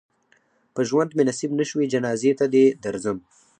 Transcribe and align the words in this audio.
په 0.73 0.81
ژوند 0.89 1.11
مې 1.17 1.23
نصیب 1.29 1.51
نه 1.59 1.65
شوې 1.69 1.85
جنازې 1.93 2.31
ته 2.39 2.45
دې 2.53 2.65
درځم. 2.83 3.17